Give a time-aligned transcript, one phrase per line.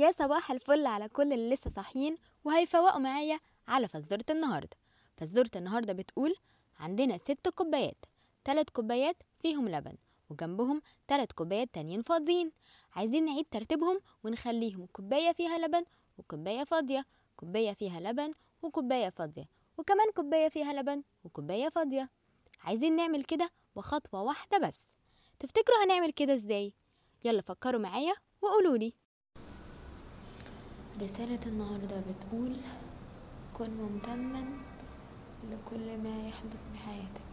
[0.00, 4.76] يا صباح الفل على كل اللي لسه صاحيين وهيفوقوا معايا على فزورة النهاردة.
[5.16, 6.34] فزورة النهاردة بتقول
[6.78, 8.04] عندنا ست كوبايات
[8.44, 9.94] تلات كوبايات فيهم لبن
[10.30, 12.52] وجنبهم تلات كوبايات تانيين فاضيين.
[12.92, 15.84] عايزين نعيد ترتيبهم ونخليهم كوباية فيها لبن
[16.18, 17.04] وكوباية فاضية
[17.36, 18.30] كوباية فيها لبن
[18.62, 19.48] وكوباية فاضية
[19.78, 22.10] وكمان كوباية فيها لبن وكوباية فاضية.
[22.60, 24.80] عايزين نعمل كده بخطوة واحدة بس.
[25.38, 26.72] تفتكروا هنعمل كده إزاي؟
[27.24, 28.92] يلا فكروا معايا وقولولي.
[31.02, 32.52] رسالة النهاردة بتقول
[33.58, 34.44] كن ممتنا
[35.50, 37.29] لكل ما يحدث بحياتك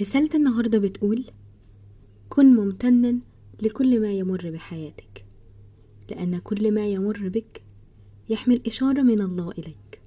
[0.00, 1.24] رسالة النهاردة بتقول
[2.28, 3.18] كن ممتنا
[3.62, 5.24] لكل ما يمر بحياتك
[6.10, 7.62] لأن كل ما يمر بك
[8.28, 10.00] يحمل إشارة من الله إليك.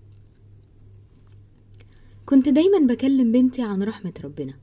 [2.26, 4.54] كنت دايما بكلم بنتي عن رحمة ربنا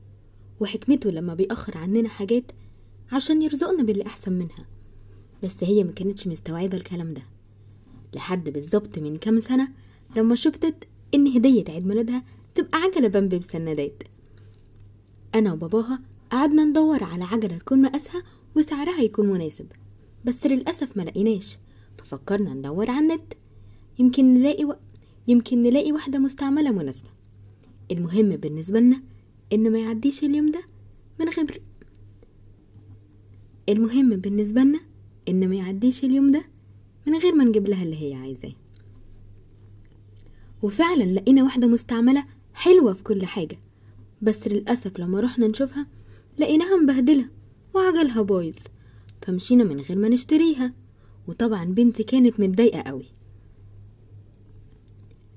[0.59, 2.51] وحكمته لما بيأخر عننا حاجات
[3.11, 4.65] عشان يرزقنا باللي أحسن منها
[5.43, 7.21] بس هي ما كانتش مستوعبة الكلام ده.
[8.13, 9.67] لحد بالظبط من كام سنة
[10.15, 12.23] لما شفتت إن هدية عيد ميلادها
[12.55, 14.03] تبقى عجلة بامبي بسندات
[15.37, 15.99] أنا وباباها
[16.31, 18.23] قعدنا ندور على عجلة تكون مقاسها
[18.55, 19.65] وسعرها يكون مناسب
[20.25, 21.57] بس للأسف ما لقيناش
[21.97, 23.33] ففكرنا ندور على النت.
[23.99, 24.75] يمكن نلاقي و...
[25.27, 27.09] يمكن نلاقي واحدة مستعملة مناسبة.
[27.91, 29.01] المهم بالنسبة لنا
[29.53, 30.61] إن ما يعديش اليوم ده
[31.19, 31.61] من غير.
[33.69, 34.79] المهم بالنسبة لنا
[35.29, 36.45] إن ما يعديش اليوم ده
[37.07, 38.53] من غير ما نجيب لها اللي هي عايزاه.
[40.61, 43.59] وفعلا لقينا واحدة مستعملة حلوة في كل حاجة
[44.21, 45.87] بس للأسف لما رحنا نشوفها
[46.37, 47.29] لقيناها مبهدلة
[47.73, 48.57] وعجلها بايظ
[49.21, 50.73] فمشينا من غير ما نشتريها.
[51.27, 53.05] وطبعا بنتي كانت متضايقة قوي.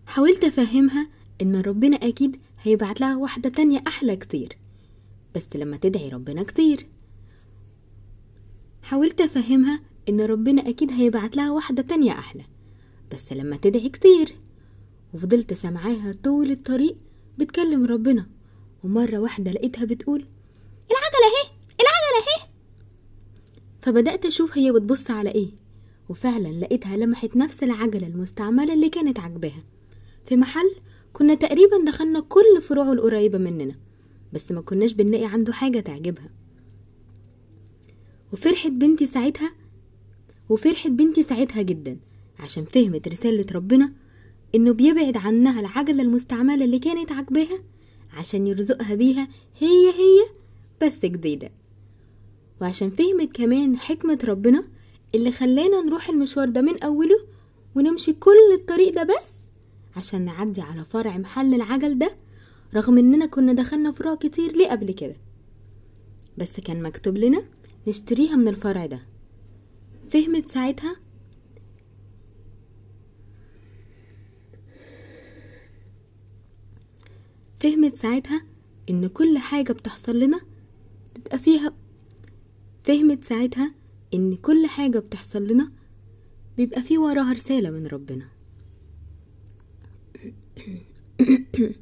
[0.06, 1.08] حاولت أفهمها
[1.42, 4.56] إن ربنا أكيد هيبعت لها واحدة تانية أحلى كتير
[5.34, 6.86] بس لما تدعي ربنا كتير.
[8.82, 12.44] حاولت أفهمها إن ربنا أكيد هيبعت لها واحدة تانية أحلى
[13.12, 14.34] بس لما تدعي كتير.
[15.14, 16.96] وفضلت سامعاها طول الطريق
[17.38, 18.26] بتكلم ربنا.
[18.84, 20.20] ومرة واحدة لقيتها بتقول
[20.91, 22.48] العجلة اهي العجلة اهي.
[23.82, 25.48] فبدأت أشوف هي بتبص على إيه
[26.08, 29.62] وفعلا لقيتها لمحت نفس العجلة المستعملة اللي كانت عجباها
[30.26, 30.70] في محل
[31.12, 33.74] كنا تقريبا دخلنا كل فروعه القريبة مننا
[34.32, 36.30] بس ما كناش بنلاقي عنده حاجة تعجبها.
[38.32, 39.52] وفرحت بنتي ساعتها
[40.48, 41.96] وفرحت بنتي ساعتها جدا
[42.40, 43.92] عشان فهمت رسالة ربنا
[44.54, 47.58] إنه بيبعد عنها العجلة المستعملة اللي كانت عجباها
[48.12, 49.28] عشان يرزقها بيها
[49.59, 50.26] هي هي
[50.82, 51.50] بس جديدة.
[52.60, 54.65] وعشان فهمت كمان حكمة ربنا
[55.15, 57.16] اللي خلانا نروح المشوار ده من أوله
[57.75, 59.28] ونمشي كل الطريق ده بس
[59.97, 62.16] عشان نعدي على فرع محل العجل ده
[62.75, 65.16] رغم إننا كنا دخلنا فروع كتير ليه قبل كده.
[66.38, 67.43] بس كان مكتوب لنا
[67.88, 69.00] نشتريها من الفرع ده.
[70.10, 70.97] فهمت ساعتها؟
[77.60, 78.43] فهمت ساعتها
[78.91, 80.41] إن كل حاجة بتحصل لنا
[81.15, 81.72] بيبقى فيها
[82.84, 83.75] فهمت ساعتها
[84.15, 85.72] إن كل حاجة بتحصل لنا
[86.56, 88.28] بيبقى فيه وراها رسالة من ربنا.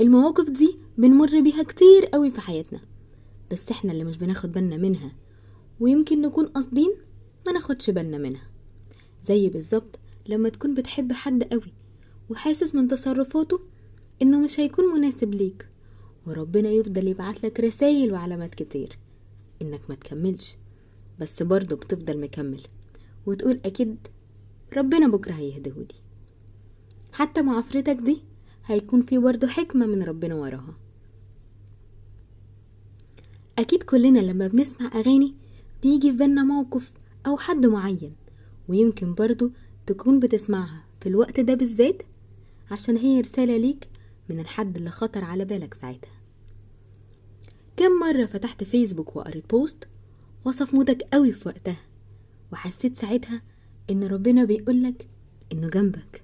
[0.00, 2.80] المواقف دي بنمر بيها كتير قوي في حياتنا
[3.52, 5.12] بس إحنا اللي مش بناخد بالنا منها
[5.80, 6.94] ويمكن نكون قاصدين
[7.46, 8.50] ما ناخدش بالنا منها.
[9.24, 11.72] زي بالظبط لما تكون بتحب حد قوي
[12.28, 13.60] وحاسس من تصرفاته
[14.22, 15.68] إنه مش هيكون مناسب ليك.
[16.26, 18.98] وربنا يفضل يبعتلك رسايل وعلامات كتير.
[19.62, 20.56] إنك ما تكملش.
[21.20, 22.60] بس برضه بتفضل مكمل.
[23.26, 23.96] وتقول أكيد
[24.76, 25.94] ربنا بكرة هيهدهولي
[27.12, 28.22] حتى معافرتك دي
[28.64, 30.74] هيكون في برضه حكمة من ربنا وراها.
[33.58, 35.34] أكيد كلنا لما بنسمع أغاني
[35.82, 36.92] بيجي في بالنا موقف
[37.26, 38.12] أو حد معين
[38.68, 39.50] ويمكن برضه
[39.86, 42.02] تكون بتسمعها في الوقت ده بالذات
[42.70, 43.88] عشان هي رسالة ليك
[44.28, 46.10] من الحد اللي خطر على بالك ساعتها.
[47.76, 49.88] كم مرة فتحت فيسبوك وقريت بوست
[50.44, 51.80] وصف مودك قوي في وقتها
[52.52, 53.42] وحسيت ساعتها
[53.90, 55.06] إن ربنا بيقولك
[55.52, 56.22] إنه جنبك.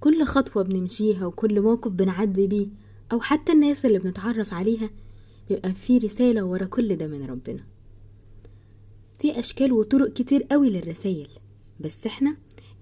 [0.00, 2.66] كل خطوة بنمشيها وكل موقف بنعدي بيه
[3.12, 4.90] أو حتى الناس اللي بنتعرف عليها
[5.48, 7.64] بيبقى في رسالة ورا كل ده من ربنا.
[9.18, 11.28] في أشكال وطرق كتير قوي للرسايل
[11.80, 12.36] بس إحنا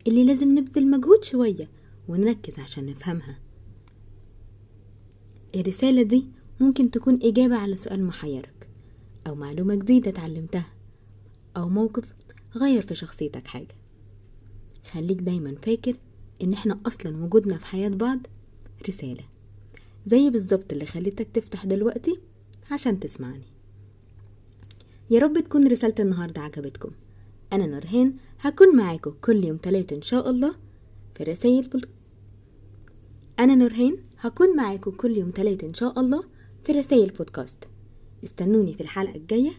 [0.07, 1.69] اللي لازم نبذل مجهود شوية
[2.13, 3.39] ونركز عشان نفهمها.
[5.57, 6.27] الرسالة دي
[6.61, 8.69] ممكن تكون إجابة على سؤال محيرك
[9.27, 10.73] أو معلومة جديدة اتعلمتها
[11.57, 12.13] أو موقف
[12.57, 13.75] غير في شخصيتك حاجة.
[14.91, 15.95] خليك دايما فاكر
[16.43, 18.19] إن إحنا أصلا وجودنا في حياة بعض
[18.89, 19.25] رسالة
[20.07, 22.21] زي بالظبط اللي خليتك تفتح دلوقتي
[22.71, 23.47] عشان تسمعني.
[25.11, 26.91] يا رب تكون رسالة النهاردة عجبتكم.
[27.53, 30.55] أنا نورهان هكون معاكم كل يوم تلاتة إن شاء الله
[31.15, 31.87] في رسائل.
[33.39, 36.25] أنا نورهان هكون معاكم كل يوم تلاتة إن شاء الله
[36.65, 37.59] في رسائل بودكاست.
[38.25, 39.53] استنوني في الحلقة الجاية.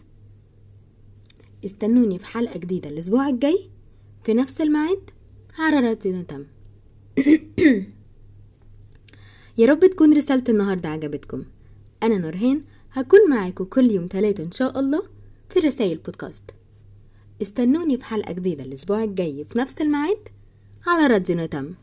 [1.64, 3.70] استنوني في حلقة جديدة الأسبوع الجاي.
[4.24, 5.10] في نفس الميعاد
[5.58, 6.44] على راديو تم
[9.58, 11.44] يا رب تكون رسالة النهاردة عجبتكم.
[12.02, 12.62] أنا نورهان
[12.92, 15.02] هكون معاكم كل يوم تلاتة إن شاء الله
[15.48, 16.42] في رسائل بودكاست.
[17.42, 20.28] استنوني في حلقة جديدة الأسبوع الجاي في نفس الميعاد
[20.86, 21.74] على راديو نتم.